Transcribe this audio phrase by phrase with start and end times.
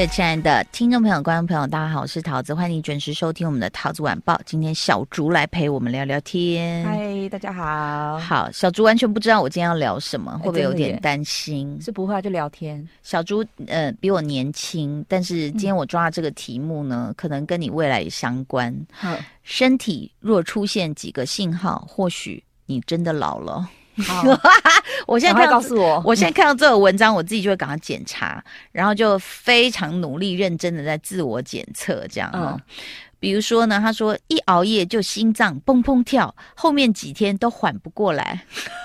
[0.00, 4.40] 各位亲爱的听众朋友、观众朋友，大家好，我是桃子，欢迎你准时收听我们的桃子晚报。
[4.46, 6.82] 今天小竹来陪我们聊聊天。
[6.86, 8.18] 嗨，大家好。
[8.18, 11.78] 好，小竹完全不知道我今天要聊什么，会不会有点担心？
[11.82, 12.88] 是不会就聊天。
[13.02, 18.74] 小竹呃比我年轻，但是今天我抓的这个题目呢，嗯、可能跟你未来也相关。
[19.02, 23.68] 嗯，身体若出现几个信号，或许你真的老了。
[24.02, 24.22] 好，
[25.06, 28.42] 我现在看到告诉我，我现在看到这个文章，我自己就会赶快检查，
[28.72, 32.52] 然后就非常努力、认真的在自我检测，这样哦。
[32.54, 32.60] 嗯、
[33.18, 38.40] 比如说呢，他说一熬夜就心脏砰砰跳，后面几天都缓不过来。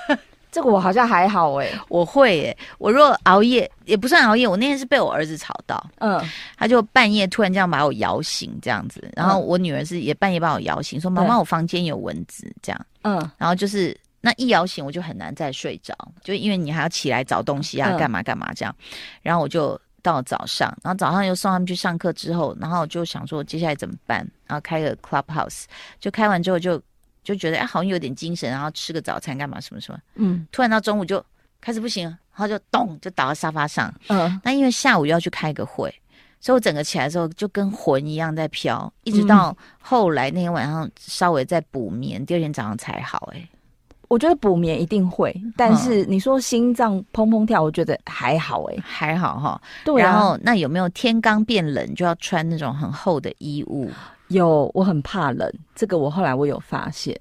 [0.52, 6.18] 这个我好像还好哎，我会哎，我若熬夜也不算熬夜，我那天是被我儿子吵到，嗯，
[6.58, 13.98] 他就半夜突然这样把我摇醒，这样子，然后我女儿是也半夜把我摇醒，说妈妈，我房间有蚊子，这样，嗯，然后就是。
[14.26, 18.76] 那一摇醒我就很难再睡着，就因为你还要起来找东西啊，干嘛干嘛这样。
[19.22, 24.28] 然后我就到早上，然后早上又送他们去上课之后，然后就想说接下来怎么办？
[24.48, 25.66] 然后开个 Clubhouse，
[26.00, 26.82] 就开完之后就
[27.24, 30.00] 就觉得哎好像有点精神，然后吃个早餐干嘛什么什么。
[30.16, 31.24] 嗯，突然到中午就
[31.62, 33.94] 开始不行，然后就咚就倒在沙发上。
[34.08, 35.94] 嗯，那因为下午要去开个会，
[36.40, 43.30] 所以我整个起来的时候就跟魂一样在飘，一直到后来那天晚上稍微再补眠，第二天早上才好。
[43.36, 43.48] 哎。
[44.08, 49.62] 我觉得补眠一定会，但是你说心脏砰砰跳，我觉得还好哎、欸，还好哈。
[49.84, 53.90] 对啊，然后那有没有天刚变冷就要穿那种很厚的衣物？
[54.30, 57.20] 有，我很怕冷，这个我后来我有发现。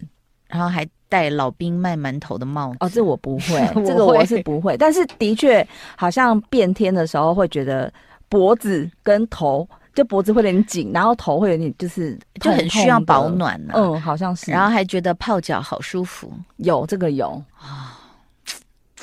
[0.48, 2.76] 然后还戴老兵卖馒头的帽子。
[2.80, 4.76] 哦，这我不会， 这个我是不会。
[4.76, 7.92] 但是的确，好像变天的时候会觉得
[8.28, 9.68] 脖子跟头。
[9.94, 13.60] 就脖子会有点紧，然后头会有点就是就很需要保暖。
[13.72, 14.50] 嗯，好像是。
[14.50, 18.00] 然后还觉得泡脚好舒服，有这个有啊。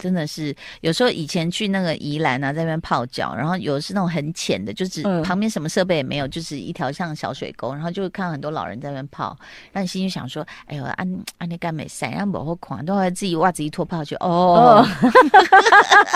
[0.02, 9.38] 真的是，有时候以前去那个宜兰啊，在那边泡脚，然后有的是那种很浅的，就是旁边什么设备也没有，就是一条像小水沟，然后就会看到很多老人在那边泡，
[9.72, 14.84] 让你心里想说，哎呦，安安那干美晒，然后某款都会自己袜子一脱泡就哦，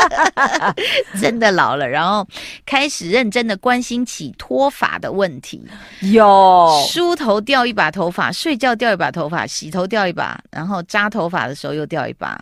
[1.22, 2.28] 真的老了，然后
[2.66, 5.62] 开始认真的关心起脱发的问题，
[6.12, 6.84] 有。
[6.90, 12.42] 梳头掉一把头发，睡觉掉一把头发，洗头掉一把，然后扎头发的时候又掉一把。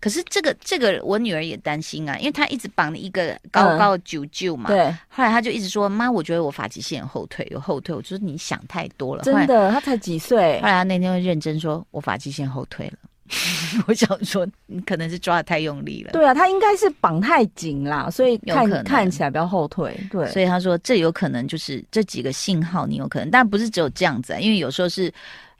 [0.00, 4.68] 可是这个这个我女儿也担心啊，因为她一直绑了一个高高的揪揪嘛。
[4.68, 4.86] 对。
[5.08, 10.58] 后来她就一直说：“妈，我觉得我发际线有后退，有后退。”我就说：“你想太多了。”真的，她才几岁？
[10.60, 12.94] 后来她那天会认真说：“我发际线后退了。
[13.86, 16.12] ”我想说，你可能是抓的太用力了。
[16.12, 19.94] 对啊，她应该是绑太紧啦，所以看看起来比较后退。
[20.10, 20.26] 对。
[20.30, 25.12] 所以她说，这有可能就是这几个信号，你有可能，但不是只有这样子啊，因为有时候是。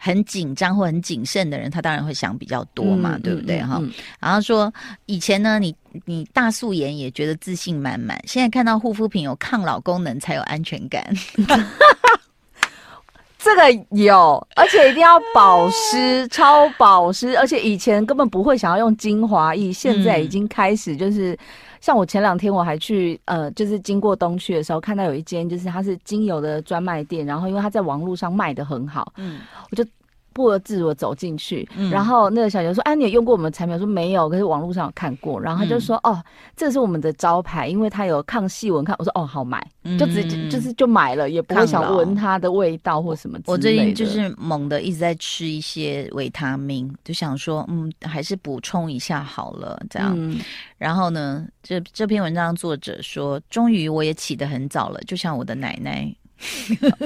[0.03, 3.77] 很紧张或很谨慎的人，他当然会想比较多嘛，嗯、对不对哈？
[3.81, 4.73] 嗯嗯、然后说
[5.05, 11.05] 以前呢，你你大素颜也觉得自信满满，现在看到护肤品有抗老功能才有安全感。
[13.39, 21.39] 这个有，而且一定要保湿，超保湿，而且以前根本不会想要用精华液，现在已经开始就是。
[21.81, 29.85] 像我前两天我还去呃，就是经过东区的时候，看到有一间就是它是精油的专卖店，然后因为它在网络上卖的很好，嗯，我就。
[30.41, 36.25] 不由自我走进去，嗯、然后那个小姐说：“哎、啊，你有用过我们的产品？”我说：“没有，可是网络上有看过。”然后他就说：“嗯、哦，
[36.57, 50.15] 这是我们的招牌，因为它有抗细纹。”看我说：“哦，好买，嗯、就直接就是就买了，也不会想闻它的味道或什么。”我最近就是猛的一直在吃一些维他命，就想说，嗯，还是补充一下好了，这样。
[50.17, 50.39] 嗯、
[50.79, 56.11] 然后呢，这这篇文章作者说：“终于我也起得很早了，就像我的奶奶。”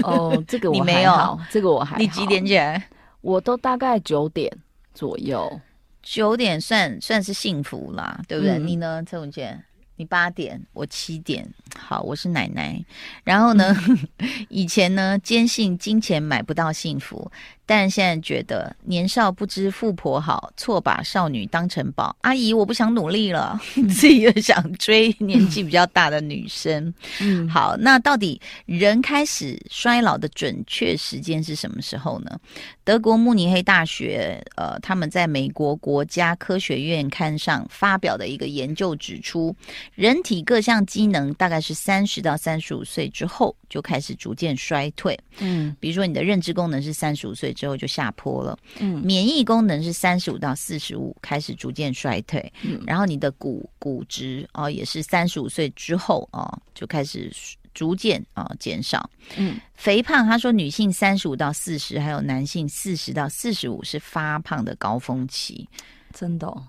[0.05, 1.99] 哦，这个我还好，你没有，这个我还好。
[1.99, 2.89] 你几点起来？
[3.25, 4.55] 我都大概九点
[4.93, 5.61] 左右，
[6.03, 8.59] 九点算算是幸福啦，对不对？
[8.59, 9.65] 嗯、你呢，陈文健？
[9.97, 11.49] 你八点，我七点。
[11.79, 12.85] 好，我是奶奶。
[13.23, 13.75] 然后呢，
[14.19, 17.31] 嗯、 以前呢，坚信金钱买不到幸福。
[17.67, 22.15] 但现在觉得年少不知富婆好，错把少女当成宝。
[22.21, 23.59] 阿姨，我不想努力了，
[23.89, 26.93] 自己又想追年纪比较大的女生。
[27.23, 32.39] 嗯，好，那到底人开始衰老的准确时间是什么时候呢？
[32.85, 39.57] 德国慕尼黑大学，呃，他们在美国国家科学院刊上发表的一个研究指出，
[39.95, 45.19] 人体各项机能大概是三十到三十五岁之后就开始逐渐衰退。
[45.39, 47.54] 嗯，比如说你的认知功能是三十五岁。
[47.55, 48.59] 之后就下坡了。
[48.81, 52.53] 嗯，免疫功能是三十五到四十五开始逐渐衰退。
[52.63, 57.33] 嗯，然后你的骨骨质哦也是三十五岁之后哦就开始
[57.73, 59.09] 逐渐啊减少。
[59.37, 65.69] 嗯，肥胖，他说女性三十五到四十，还有男性四十到四十五是发胖的高峰期。
[66.13, 66.63] 真的哦。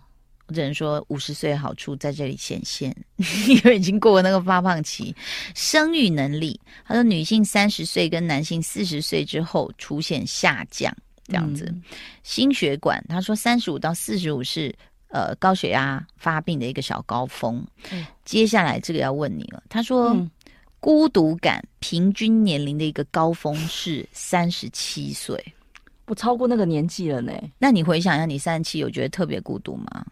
[0.47, 2.95] 我只能说，五十岁的好处在这里显现，
[3.47, 5.15] 因为已经过了那个发胖期。
[5.55, 10.95] 生育能力，他说女性三十岁跟男性四十岁之后出现下降，
[11.27, 11.65] 这样子。
[11.69, 11.81] 嗯、
[12.21, 14.71] 心血管，他说三十五到四十五是
[15.07, 17.65] 呃高血压发病的一个小高峰。
[17.91, 20.29] 嗯、接下来这个要问你了，他说、嗯、
[20.79, 25.43] 孤独感平均年龄的一个高峰是三十七岁，
[26.05, 27.33] 我超过那个年纪了呢。
[27.57, 30.05] 那你回想一下，你三十七有觉得特别孤独吗？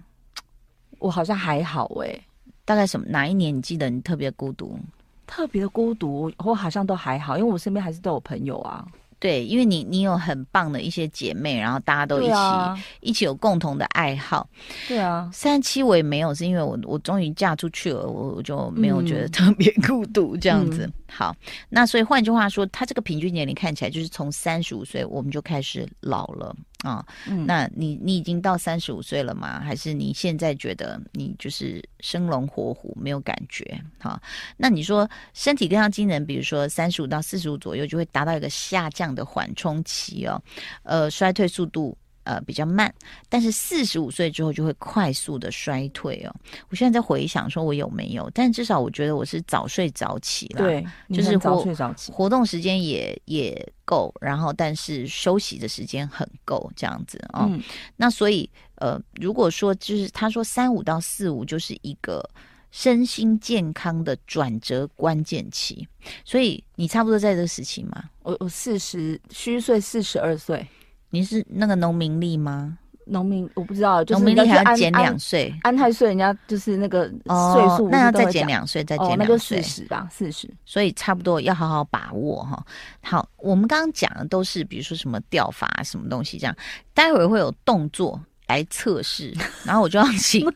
[1.03, 2.23] 我好像还好哎、欸，
[2.63, 4.79] 大概什么哪一年你记得你特别孤独？
[5.27, 8.87] 特别的孤独，我好像都还好，因为我身边还是都有朋友啊。
[9.19, 14.47] 对，因为你你有很棒的一些姐妹，然后大家都一起、啊、一起有共同的爱好。
[14.87, 20.85] 对啊，三十七我也没有，是因为我我终于嫁出去了，我我就没有觉得特别孤独这样子。
[20.85, 21.35] 嗯、好，
[21.69, 26.55] 那所以换句话说，他这个平均年龄看起来就是从三十五岁我们就开始老了。
[26.83, 29.59] 啊，哦嗯、那你你已经到三十五岁了吗？
[29.59, 33.83] 还是你现在觉得你就是生龙活虎，没有感觉？
[33.99, 34.21] 好、哦，
[34.57, 40.39] 那你说身体各项机能，比如说三十五到四十五左右，就会达到一个下降的缓冲期哦，
[40.83, 41.97] 呃，衰退速度。
[42.23, 42.93] 呃，比较慢，
[43.27, 46.33] 但是四十五岁之后就会快速的衰退哦。
[46.69, 48.29] 我现在在回想，说我有没有？
[48.33, 57.45] 但至少我觉得我是早睡早起了，对，就是早睡早起，活动时间也也够，然后但是休息的时间很够，这样子哦。
[57.51, 57.61] 嗯、
[57.97, 62.23] 那所以呃，如果说就是他说三五到四五就是一个
[62.71, 65.85] 身心健康的转折关键期，
[66.23, 68.05] 所以你差不多在这个时期吗？
[68.21, 70.65] 我我四十虚岁四十二岁。
[71.13, 72.75] 你是那个农民历吗？
[73.05, 80.49] 农民我不知道，农民历还要减两岁，安太岁人家就是那个岁数，那要再减两岁，再减两岁，那就四十吧，四十。
[80.65, 82.65] 所以差不多要好好把握哈。
[83.03, 86.55] 好，我们刚刚讲的都是比如说什么掉法什么东西这样，
[86.95, 89.31] 待会儿会有动作来测试，
[89.63, 90.51] 然后我就要请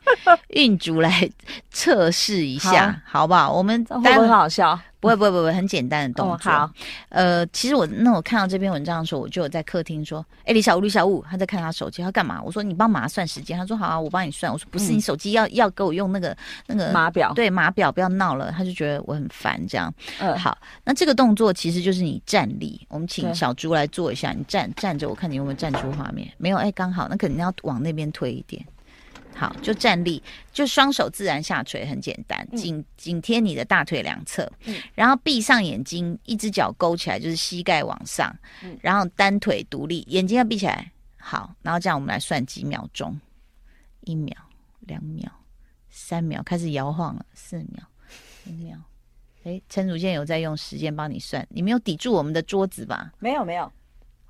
[0.48, 1.30] 运主来
[1.70, 3.54] 测试一下，好，好不好？
[3.54, 4.80] 我们会不会很好笑？
[5.00, 6.34] 不会不会不会，很简单的动作。
[6.36, 6.72] 哦、好，
[7.10, 16.36] 呃，其实我那我看到这篇文章的时候，我就有在客厅说：“哎，李小五，李小五，他在看他手机，他干嘛？”我说：“你帮妈算时间。”他说：“好啊，我帮你算。”我说：“不是，你手机要、嗯、要给我用那个
[16.66, 19.94] 那个码表，对码表，不要闹了。”他就觉得我很烦，这样。
[20.20, 22.86] 嗯，好，那这个动作其实就是你站立。
[22.90, 26.28] 我们请小猪来做一下，你站站着，我看你有没有站出画面。
[26.38, 28.66] 没有，哎，刚好，那肯定要往那边推一点。
[29.38, 40.92] 好，就站立，就双手自然下垂，很简单，紧紧贴你的大腿两侧，嗯、然后闭上眼睛，一只脚勾起来，就是膝盖往上，嗯、然后单腿独立，眼睛要闭起来。
[41.20, 43.20] 好，然后这样我们来算几秒钟，
[44.02, 44.36] 一秒、
[44.80, 45.32] 两秒、
[45.90, 47.84] 三秒，开始摇晃了，四秒、
[48.48, 48.76] 五秒。
[49.44, 53.14] 哎，陈主健有在用时间帮你算，你没有抵住我们的桌子吧？
[53.20, 53.72] 没有，没有。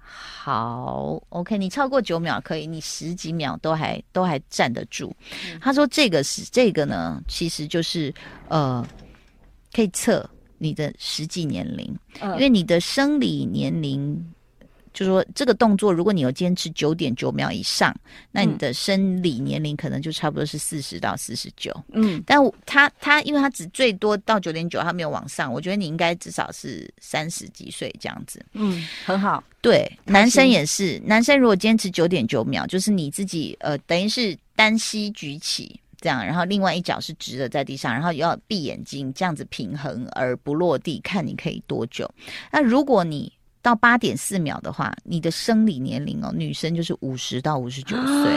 [0.10, 5.14] 好，OK，你超过九秒可以，你十几秒都还都还站得住。
[5.52, 8.14] 嗯、他说这个是这个呢，其实就是
[8.48, 8.88] 呃，
[9.74, 10.28] 可以测
[10.58, 14.34] 你的实际年龄，嗯、因为你的生理年龄。
[14.98, 17.96] 就是说这个动作，如果你有坚持九点九秒以上，
[18.32, 21.72] 那你的生理年龄可能就差不多是四十到四十九。
[21.92, 25.54] 嗯，但他他因为他只最多到九点九，他没有往上。
[25.54, 28.44] 我觉得你应该至少是三十几岁这样子。
[28.54, 29.44] 嗯，很好。
[29.62, 42.10] 对，男生也是，男生如果坚持九点九秒，就是你自己呃，等于是单膝举起这样，然后另外一脚是直的在地上，然后要闭眼睛这样子平衡而不落地，看你可以多久。
[42.52, 43.32] 那如果你
[43.68, 48.32] 到八点四秒的话，你的生理年龄哦，女生就是五十到五十九岁，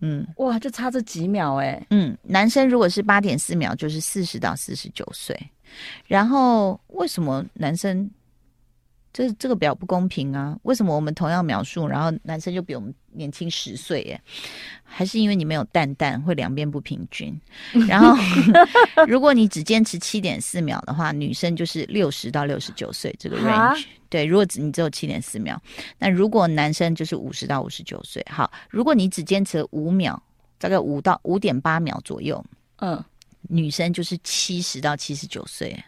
[0.00, 5.38] 嗯，哇，就差这几秒哎，嗯，男生如果是八点四秒，就是四十到四十九岁。
[6.06, 8.10] 然后为什么男生
[9.14, 10.58] 这这个比较不公平啊？
[10.64, 14.02] 为什么我们同样描述，然后男生就比我们年轻十岁？
[14.02, 14.20] 耶？
[14.82, 17.32] 还是因为你没有蛋蛋，会两边不平均。
[17.86, 18.16] 然后，
[19.06, 23.84] 如果你只坚持七点四秒的话，女生就是六十到六十九岁这个 range。
[24.08, 25.62] 对，如果只你只有七点四秒，
[25.98, 28.20] 那如果男生就是五十到五十九岁。
[28.28, 30.20] 好，如果你只坚持五秒，
[30.58, 32.44] 大概五到五点八秒左右，
[32.80, 33.00] 嗯，
[33.42, 35.80] 女生就是七十到七十九岁。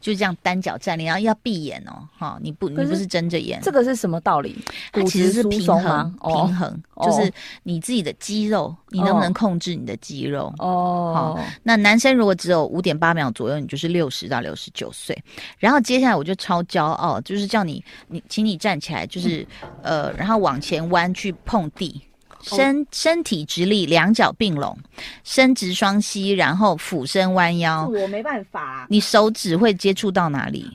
[0.00, 4.56] 就这样单脚站立，然后要闭眼哦，哈，你不你不是睁着眼，这个是什么道理？
[4.92, 10.52] 它其实是平衡，平衡就是你自己的肌肉，你能不能控制你的肌肉？
[10.58, 15.16] 哦，好，那男生如果只有五点八秒左右，你就是六十到六十九岁。
[15.58, 19.46] 然后接下来我就超骄傲，就是叫你你，请你站起来，就是
[19.82, 22.00] 呃，然后往前弯去碰地。
[22.44, 24.78] 身身体直立，两脚并拢，
[25.24, 27.88] 伸直双膝，然后俯身弯腰。
[27.88, 30.70] 我没办法、啊，你手指会接触到哪里？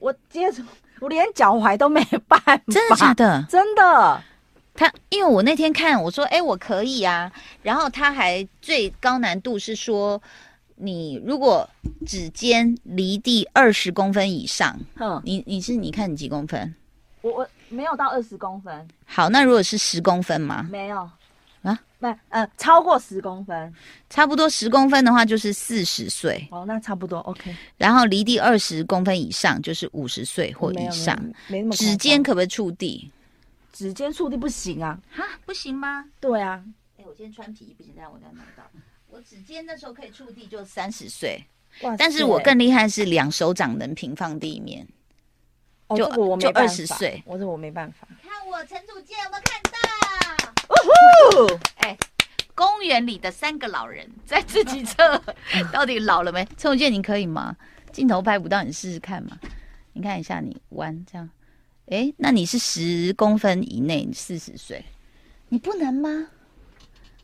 [0.00, 0.62] 我接触，
[1.00, 2.56] 我连脚踝都没办法。
[2.68, 3.46] 真的假的？
[3.48, 4.20] 真的。
[4.74, 7.30] 他因为我那天看，我说，哎，我可以啊。
[7.62, 10.20] 然后他还最高难度是说，
[10.74, 11.68] 你如果
[12.04, 16.74] 指尖离地二十公分以上，嗯，你你是你看你几公分？
[17.22, 17.48] 我我。
[17.74, 18.88] 没有到二十公分。
[19.04, 20.66] 好，那如果是十公分吗？
[20.70, 21.10] 没有
[21.62, 23.74] 啊，不，呃，超过十公分，
[24.10, 26.46] 差不多十公分的话就是四十岁。
[26.50, 27.56] 哦，那差不多 OK。
[27.78, 31.18] 然后离地二十公分以上就是五十岁或以上。
[31.48, 31.74] 没，那么。
[31.74, 33.10] 指尖可不可以触地？
[33.72, 34.98] 指尖触地不行啊。
[35.10, 36.04] 哈，不行吗？
[36.20, 36.62] 对啊。
[36.98, 38.62] 哎，我今天穿皮衣不行，但我刚拿到。
[39.08, 41.42] 我指尖那时候可以触地就三十岁。
[41.82, 41.96] 哇。
[41.96, 44.86] 但是我更厉害是两手掌能平放地面。
[45.96, 48.06] 就、哦、就二十岁，我这我没办法。
[48.22, 50.68] 看我陈楚健有没有看到？
[50.68, 51.58] 呜呼！
[51.76, 51.96] 哎，
[52.54, 55.22] 公园里的三个老人在自己测，
[55.72, 56.44] 到底老了没？
[56.56, 57.56] 陈楚健，你可以吗？
[57.92, 59.38] 镜头拍不到，你试试看嘛。
[59.92, 61.28] 你看一下，你弯这样。
[61.86, 64.84] 哎，那你是十公分以内，你四十岁，
[65.48, 66.28] 你不能吗？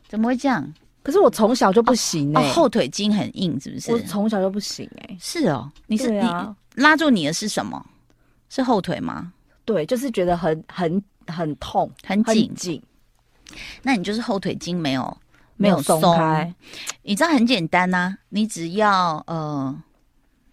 [0.07, 0.73] 怎么会这样？
[1.03, 3.91] 可是我从小就不行哎、欸哦哦，后腿筋很硬，是不是？
[3.91, 5.17] 我从小就不行哎、欸。
[5.19, 7.83] 是哦，你是、啊、你拉住你的是什么？
[8.51, 9.31] 是后腿吗？
[9.63, 12.83] 对，就是觉得很很很痛，很紧紧。
[13.81, 15.17] 那你就是后腿筋没有
[15.55, 16.53] 没有松开。
[17.01, 19.73] 你知道很简单呐、啊，你只要呃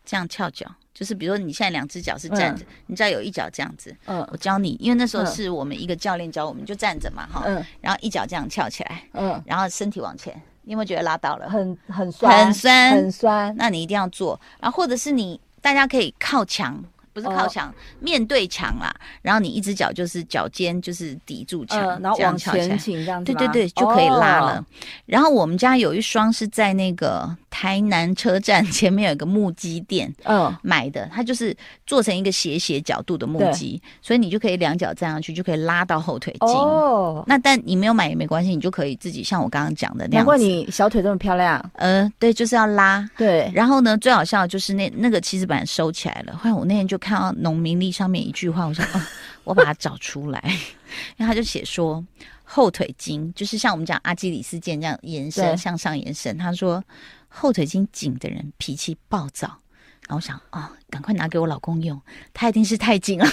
[0.05, 3.97] 这样翘脚，就是比如说你现在两只脚是站着，嗯、你知道有一脚这样子。
[4.07, 7.43] 嗯，我教你，因为那时候是我们一个教练教我们，就站着嘛哈。
[7.47, 7.65] 嗯。
[7.81, 9.03] 然后一脚这样翘起来。
[9.15, 9.43] 嗯。
[9.45, 11.51] 然后身体往前，你有没有觉得拉到了？
[11.51, 13.57] 很很酸，很酸，很酸。
[13.57, 14.41] 那你一定要做。
[14.61, 16.81] 然后或者是你大家可以靠墙。
[17.21, 18.95] 不是靠墙，面对墙啦。
[19.23, 24.65] 然后你一只脚就是脚尖就是抵住墙，然后往前倾这样子，对对对，就可以拉了。
[25.07, 36.49] 然后我们家有一双是在那个台南车站前面有一个木屐店，嗯，买的，它就是做成一个斜斜角度的木屐，所以你就可以两脚站上去，就可以拉到后腿筋。
[36.49, 40.21] 哦，那但你没有买也没关系，你就可以自己像我刚刚讲的那样。
[40.21, 41.59] 难怪你小腿这么漂亮。
[41.75, 43.05] 呃，对，就是要拉。
[43.17, 43.51] 对。
[43.53, 47.09] 然后呢，最好笑的就是那那个其实本来收起来了，后来我那天就看。
[47.09, 49.01] 看到农民历上面一句话，我说：“哦，
[49.45, 50.39] 我把它找出来。
[51.17, 52.05] ”因为他就写说，
[52.45, 56.37] 后腿筋就是像我们讲阿基里斯腱这样延伸向上延伸。
[56.37, 56.85] 他说，
[57.29, 59.61] 后腿筋紧的人脾气暴躁。
[60.09, 62.01] 然后我想，哦，赶快拿给我老公用，
[62.33, 63.27] 他一定是太紧了。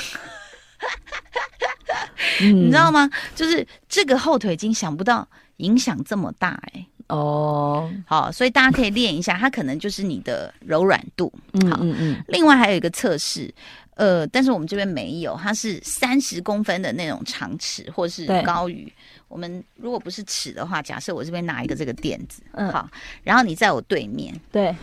[2.41, 3.09] 嗯、 你知道吗？
[3.33, 5.25] 就是这个后腿筋，想不到
[5.57, 6.87] 影响这么大哎、欸。
[7.07, 11.31] 哦，好，所以大家可以练一下，它可能就是你的柔软度。
[11.69, 12.23] 好，嗯嗯。
[12.27, 13.53] 另外还有一个测试，
[13.95, 18.91] 呃，但是我们这边没有，它是三十公分的那种长尺或是高于。
[19.27, 22.89] 我们如果不是尺的话，假设我这边拿一个这个垫子，嗯，好，
[23.23, 24.75] 然后你在我对面，对，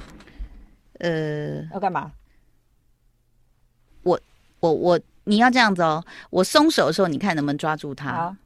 [0.98, 2.10] 呃，要干嘛？
[4.02, 4.20] 我
[4.60, 8.36] 我我，你要这样子哦，我松手的时候，你看能不能抓住它？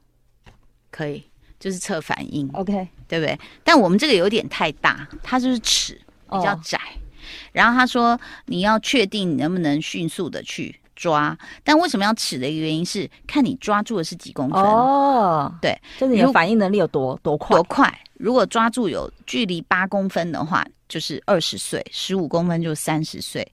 [0.90, 1.24] 可以。
[1.58, 3.36] 就是测反应，OK，对不对？
[3.64, 5.94] 但我们这个有点太大，它就是尺
[6.30, 6.78] 比较窄。
[6.78, 7.05] Oh.
[7.52, 15.60] 然后他说你要确定你能不能迅速的去抓，但为什么要尺的一个原因是看你抓住的是几公分哦，oh.
[15.60, 17.56] 对，就是你的反应能力有多多快？
[17.56, 18.00] 多快？
[18.14, 23.46] 如果抓住有距离八公分的话，就是二十岁；十五公分就三十岁，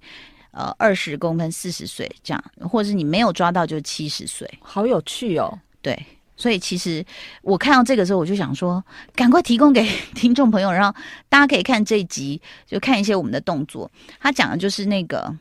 [0.52, 4.50] 呃，二十公分四十岁这样，或者是你没有抓到就七十岁。
[4.62, 6.02] 好有趣哦，对。
[6.36, 7.06] 所以其实
[7.42, 8.84] 我看到这个时候，我就想说，
[9.16, 11.00] 赶快提供给 听众朋友，然后
[11.30, 13.90] 大家可以看这一集，就看一些我们的动作。
[14.20, 15.34] 他讲的就是那个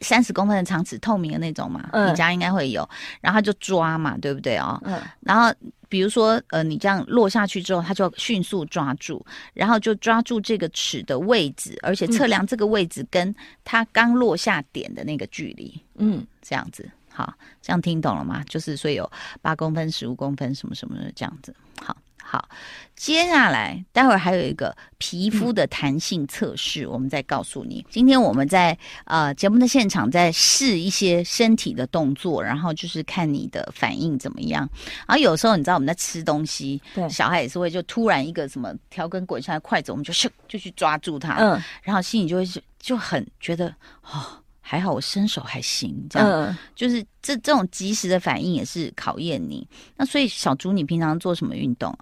[0.00, 2.88] 三十公分的长尺，透明的那种嘛，嗯、你家应该会有。
[3.20, 4.80] 然后他就抓嘛，对不对哦？
[4.84, 5.00] 嗯。
[5.20, 5.52] 然后
[5.88, 13.34] 比如说，呃，你这样落下去之后，他就迅速抓住，然后就抓住这个尺的位置，而且测量这个位置跟
[13.64, 15.80] 他刚落下点的那个距离。
[15.96, 16.88] 嗯，这样子。
[17.16, 18.42] 好，这样听懂了吗？
[18.48, 19.08] 就是说有
[19.40, 21.54] 八公分、十五公分什么什么的这样子。
[21.80, 22.48] 好好，
[22.96, 27.86] 接下来待会儿还有一个皮肤的弹性测试，嗯、我们再告诉你。
[27.88, 34.68] 今天我们在呃节目的现场在试一些身体的动作，然后就是看你的反应怎么样。
[35.06, 42.44] 然后有时候你知道我们在吃东西，对，小孩也是会就突然一个什么条根滚下来筷子，我们就咻就去抓住它，嗯，然后心里就会
[42.80, 43.68] 就很觉得
[44.02, 44.40] 哦。
[44.66, 49.68] 还好我身手还行，这样、嗯、就是这这种及时的反应也是考验你。
[49.94, 51.94] 那所以小竺，你平常做什么运动？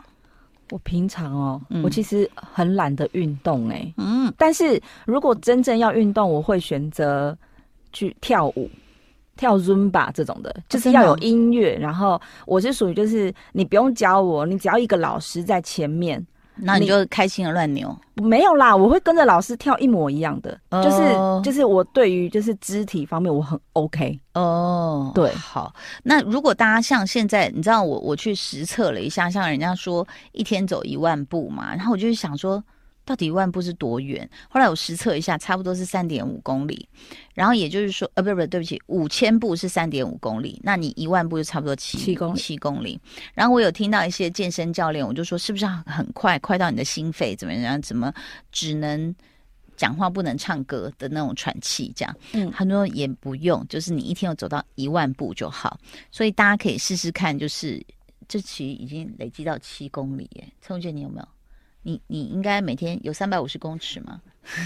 [0.70, 7.36] 我平常哦，嗯、我其实很懒得运动哎、欸，嗯，但是如果真正要运动，我会选择
[7.92, 8.70] 去跳舞，
[9.36, 11.76] 跳 Zumba 这种的，就是要有音乐。
[11.76, 16.24] 然后我是属于就是你不用教我，你只要一个老师在前面。
[16.62, 17.94] 那你就开心的乱扭？
[18.14, 25.10] 没有啦，我会跟着老师跳一模一样的，哦、就是就是我对于就是肢体方面我很 OK 哦。
[25.14, 32.62] 对，好，那如果大家像现在，你知道我我去实测了一下，像人家说一天走一万步嘛，然后我就想说。
[33.04, 34.28] 到底一万步是多远？
[34.48, 36.88] 后来我实测一下，差不多是三点五公里。
[37.34, 43.00] 然后也就是说，呃，不是不是，对不起，五千步是三点五公里，那你一万步就差不多七七公七公里。
[43.34, 47.80] 然后我有听到一些健身教练，我就说是不是很快，快到你的心肺怎么样？
[47.82, 48.12] 怎么
[48.52, 49.14] 只能
[49.76, 51.92] 讲话不能唱歌的那种喘气？
[51.96, 55.80] 这样，嗯，他说也不用，就是你一天要走到一万步就好。
[56.10, 57.84] 所以大家可以试试看，就是
[58.28, 60.46] 这其实已经累积到七公里耶。
[60.60, 61.28] 陈文健，你有没有？
[61.82, 64.20] 你你应该每天有三百五十公尺吗？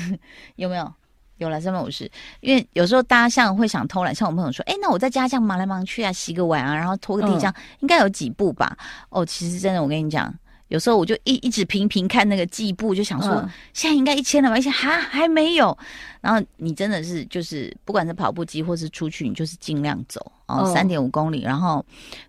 [0.57, 0.93] 有没有？
[1.39, 2.11] 有了三百五十。
[2.41, 8.75] 因为有时候大家像会想偷懒，像我朋友说，哎，那我在家这样忙来忙去啊，洗个碗啊，然后拖个地这样，嗯、应该有几步吧？
[9.11, 10.35] 哦，其实真的，我跟你讲，
[10.69, 14.57] 有时候我就一一直频频看那个计步，就想说，嗯、现在应该一千了吧？
[14.57, 15.77] 一千哈还没有。
[16.23, 21.85] 然后你真的是就是，不管是跑步机或是出去，你就是尽量走哦，三点五公里，然后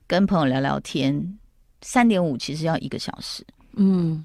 [0.06, 1.39] 跟朋友聊聊天，
[1.82, 3.41] 三点五其实要一个小时，
[3.77, 4.22] 嗯。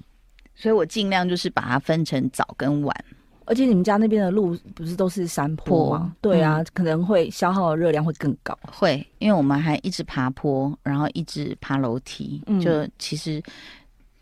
[0.55, 3.05] 所以我尽量就是把它分成早跟晚，
[3.45, 6.15] 而且你们家那边的路不是都是山坡吗？
[6.21, 8.57] 对啊，嗯、可能会消耗的热量会更高。
[8.71, 12.41] 会，因为我们还一直爬坡，然后一直爬楼梯。
[12.47, 13.41] 嗯、就其实，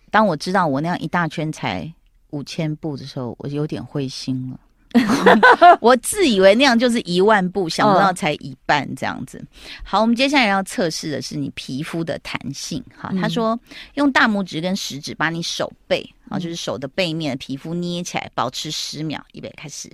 [0.10, 1.92] 当我知道我那样一大圈才
[2.32, 4.60] 五千步的时候，我有点灰心了。
[5.80, 9.44] 我自以为那样就是一万步，想不到才一半这样子。
[9.84, 12.84] 好，我们接下来要测试的是你皮肤的弹性。
[12.98, 13.60] 哈，他说
[13.94, 19.24] 用大拇指跟食指把你手背啊，就是手的背面的皮肤捏起来，保持十秒。
[19.34, 19.90] 预备开始，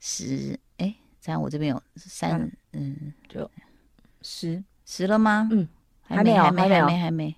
[0.00, 3.50] 十哎，这样我这边有三嗯，就
[4.22, 5.48] 十十了吗？
[5.50, 5.66] 嗯，
[6.02, 7.34] 还没还没还没还没，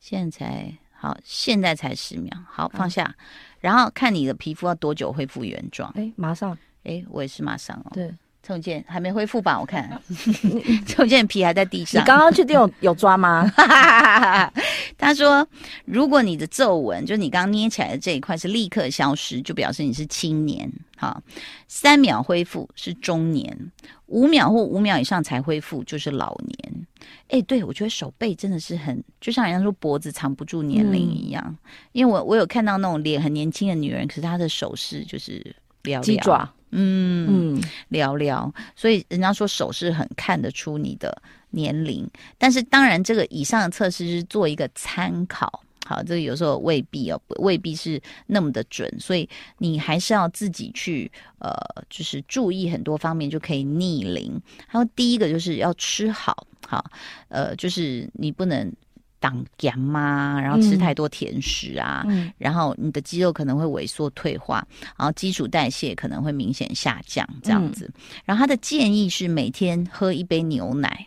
[0.00, 2.32] 现在才好，现在才十秒。
[2.50, 3.14] 好，放下。
[3.60, 5.92] 然后看你的皮肤要多久恢复原状？
[5.98, 6.56] 哎，马上！
[6.84, 7.90] 哎，我也是马上哦。
[7.92, 8.10] 对，
[8.42, 9.60] 陈健还没恢复吧？
[9.60, 10.00] 我看
[10.88, 12.00] 陈健皮还在地上。
[12.00, 13.46] 你刚刚确定有有抓吗？
[14.96, 15.46] 他说，
[15.84, 20.72] 如果你的皱纹，就你刚刚捏起来的这一块是立刻消失，就表示你是青年。
[20.96, 21.22] 好，
[21.66, 23.72] 三秒恢复是中年，
[24.06, 26.86] 五秒或五秒以上才恢复就是老年。
[27.28, 31.44] 哎，对，我觉得手背真的是很，就像人家说脖子藏不住年龄一样。
[31.46, 31.58] 嗯、
[31.92, 35.44] 因为我我有看到那种脸很年轻的女人，可是她的手势就是
[35.82, 38.52] 寥寥，鸡爪，嗯嗯，寥寥。
[38.76, 45.63] 所以人家说手势很看得出你的年龄，但是当然这个以上的测试是做一个参考。
[45.84, 51.52] 好，这个有时候未必哦，未必是那么的准，所以你还是要自己去呃，
[51.90, 54.40] 就是注意很多方面就可以逆龄。
[54.66, 56.84] 还有第一个就是要吃好，好，
[57.28, 58.72] 呃，就是你不能
[59.20, 64.66] 挡盐嘛，然后吃太多甜食啊，嗯、然后你的肌肉可能会萎缩退化，
[64.98, 67.86] 然后基础代谢可能会明显下降，这样子。
[67.94, 71.06] 嗯、然后他的建议是每天喝一杯牛奶，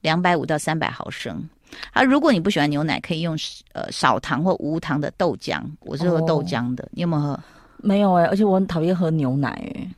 [0.00, 1.48] 两百五到三百毫升。
[1.92, 3.36] 啊，如果你不喜欢牛奶，可以用
[3.72, 5.62] 呃少糖或无糖的豆浆。
[5.80, 7.40] 我是喝豆浆的，哦、你有没有喝？
[7.78, 9.90] 没有哎、欸，而且我很讨厌喝牛奶哎、欸。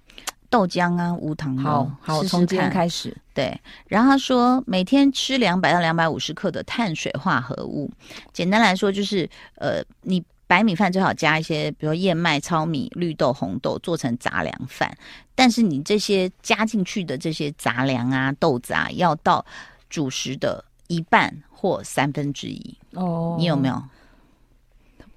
[0.48, 1.62] 豆浆啊，无糖的。
[1.62, 3.14] 好，好，从今天开始。
[3.34, 7.90] 对，然后他说每天吃两百到两百五十克的碳水化合物。
[8.32, 14.96] 简单来说就是，呃，你白米饭最好加一些，比如燕麦、糙米、绿豆、红豆，做成杂粮饭。
[15.34, 19.44] 但是你这些加进去的这些杂粮啊、豆子啊，要到
[19.90, 21.34] 主食的一半。
[21.58, 23.82] 或三分之一哦，你有没有？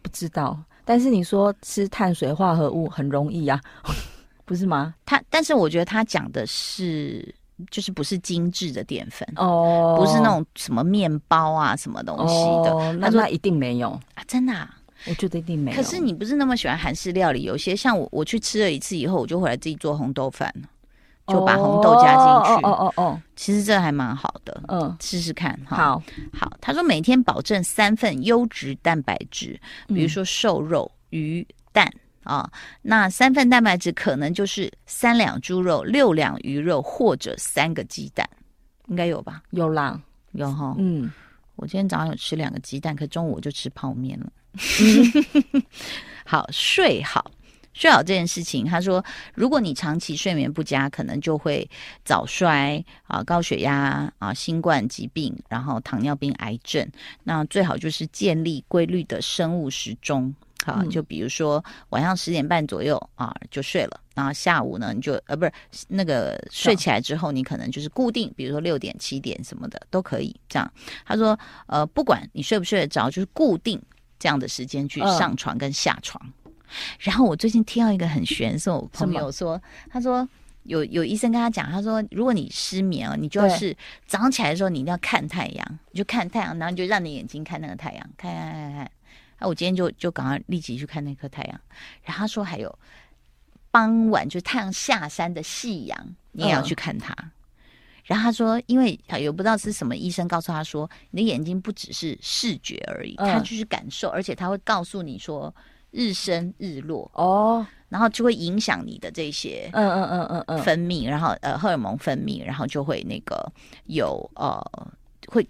[0.01, 3.59] 不知道，但是你说吃碳水化合物很容易、啊，
[4.45, 4.95] 不是吗？
[5.05, 7.35] 他，但是我觉得他讲的是，
[7.69, 12.73] 就是不是精致的淀粉哦，不是那种什么面包啊，什么东西的。
[12.73, 14.73] 哦、他说那一定没有啊，真的、啊，
[15.07, 15.75] 我觉得一定没有。
[15.75, 20.51] 可是你不是那么喜欢韩式料理，有些像我，我去吃了一次以后，我就回来自己做红豆饭
[21.29, 22.63] 就把红豆加进去。
[22.65, 25.77] 哦哦哦，其实这还蛮好的，嗯，试试看哈。
[25.77, 31.91] 好，好，他说每天保证三份优质蛋白质，比如说瘦肉、鱼、蛋
[32.23, 32.49] 啊。
[32.81, 38.27] 那三份蛋白质可能就是三两猪肉、六两鱼肉或者三个鸡蛋，
[38.87, 39.41] 应该有吧？
[39.51, 39.99] 有啦，
[40.33, 40.75] 有哈。
[40.77, 41.11] 嗯，
[41.55, 44.31] 我今天早上有吃两个鸡蛋，可中午我就吃泡面了。
[46.25, 47.29] 好，睡好。
[47.79, 49.01] 睡好这件事情，他说，
[49.33, 51.65] 如果你长期睡眠不佳，可能就会
[52.03, 56.85] 早衰啊、高血压啊、新冠疾病，然后糖尿病、癌症。
[57.23, 70.35] 那最好就是建立规律的生物时钟，好，就比如说晚上十点半左右啊就睡了，然后下午呢你就呃不是那个睡起来之后，你可能就是固定，比如说六点、七点什么的都可以。
[70.49, 70.69] 这样，
[71.05, 73.81] 他说呃不管你睡不睡得着，就是固定
[74.19, 76.21] 这样的时间去上床跟下床。
[76.99, 80.27] 然后我最近听到一个很玄，是我朋友说，他说
[80.63, 88.91] 有有医生跟他讲，他说如果你失眠哦，你就是早上起来的时候你一定要看太阳，你就看太阳，然后你就让你眼睛看那个太阳，看看看看。
[89.39, 91.61] 那我今天就就赶快立即去看那颗太阳。
[92.03, 92.77] 然后他说还有
[93.71, 97.13] 傍晚就是太阳下山的夕阳，你也要去看它。
[97.13, 97.31] 嗯、
[98.03, 105.53] 然后他说，因为他也不知道是什么医生告诉他说，你的眼睛不只是视觉而已，他就是感受，而且他会告诉你说。
[105.91, 110.63] 日升日落哦，然后就会影响你的这些嗯嗯嗯嗯嗯。
[110.63, 113.51] 分泌，然后呃荷尔蒙分泌，然后就会那个
[113.85, 114.61] 有呃
[115.27, 115.47] 会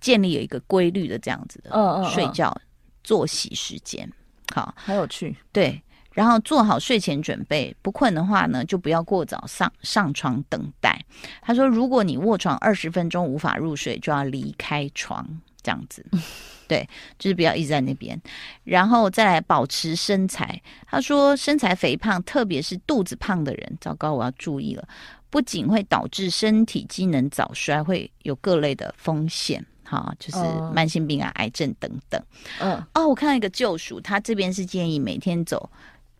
[0.00, 2.56] 建立有一个规律的这样子的嗯嗯睡觉
[3.04, 4.10] 作息时间，
[4.54, 5.36] 好，很有趣。
[5.52, 11.04] 对，然后做好睡前准备，不困的话呢就不要过早上上床等待。
[11.40, 15.26] 他说，如果你卧床二十分钟无法入睡，就要离开床
[15.62, 16.04] 这样子。
[16.72, 18.18] 对，就是不要一直在那边，
[18.64, 20.58] 然后再来保持身材。
[20.86, 24.88] 他说，身材肥胖，特别是肚子胖的人，糟糕，我要注意了，
[25.28, 30.38] 不仅会导致身体机能早衰，会有各类的风险，哈，就是
[30.72, 32.18] 慢性病啊、癌症等等。
[32.60, 35.68] 嗯，哦，我看到一个救赎，他这边是建议每天走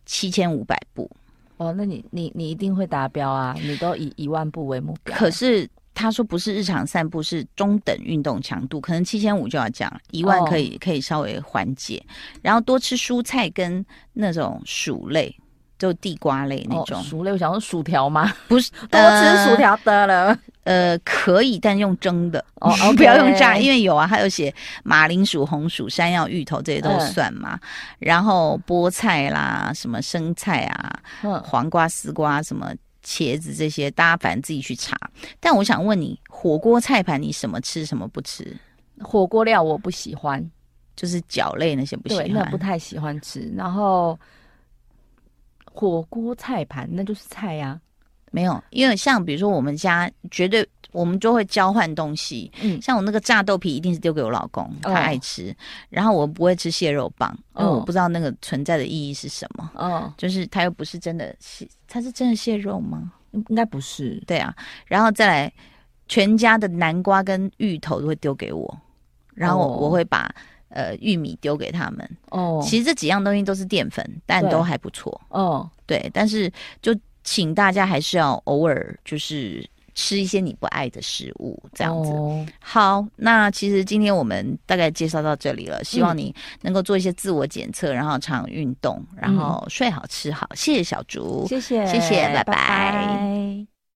[0.05, 1.09] 七千五百步。
[1.57, 5.17] 哦，那你你你一定会达标啊，你都以一万步为目标。
[5.17, 5.67] 可是。
[5.93, 12.03] 他说不是日常散步，是中等运动强度，可能七千五就要降，一万可以、哦、可以稍微缓解。
[12.41, 15.35] 然后多吃蔬菜跟那种薯类，
[15.77, 16.99] 就地瓜类那种。
[16.99, 18.33] 哦、薯类，我想说薯条吗？
[18.49, 20.37] 不是， 多吃薯条得了。
[20.63, 24.53] 呃，可以，但用蒸的哦，okay、 不要用炸，因为有啊，还有写
[24.83, 27.59] 马铃薯、红薯、山药、芋头这些都算嘛。
[27.61, 27.67] 嗯、
[27.99, 32.73] 然后菠菜啦，什么生菜啊，嗯、黄瓜、丝瓜什么。
[33.03, 34.97] 茄子这些，大家反正自己去查。
[35.39, 38.57] 但我想问你，火锅菜盘你什么吃，什么不吃？
[38.99, 40.49] 火锅料我不喜欢，
[40.95, 43.51] 就是饺类那些不喜欢，那不太喜欢吃。
[43.55, 44.17] 然后
[45.65, 47.81] 火锅菜盘那就是菜呀、啊，
[48.33, 50.67] 没有，因为像比如说我们家绝对。
[50.91, 55.49] 我们就会交换东西，嗯，像我那个炸豆皮一定是丢给我老公，他爱吃。
[55.49, 55.55] 哦、
[55.89, 59.71] 然后我不会吃蟹肉棒，因为我不知道那个存在的意义是什么。
[59.73, 63.11] 哦，就是它又不是真的蟹，它是真的蟹肉吗？
[63.31, 64.21] 应该不是。
[64.27, 65.53] 对啊，然后再来，
[66.07, 68.79] 全家的南瓜跟芋头都会丢给我，
[69.33, 70.31] 然后我、哦、我会把
[70.69, 72.07] 呃玉米丢给他们。
[72.29, 75.19] 哦，其实这几样东西都是淀粉，但都还不错。
[75.29, 79.67] 哦，对，但是就请大家还是要偶尔就是。
[79.95, 82.09] 吃一些你不爱的食物，这样子。
[82.09, 82.43] Oh.
[82.59, 90.49] 好，那其实今天我们大概介绍到这里了，希望你能够做一些自我检测，然后常运动，然后睡好吃好。
[90.55, 92.43] 谢谢小竹，谢谢，谢谢，拜拜。
[92.43, 93.72] 拜拜。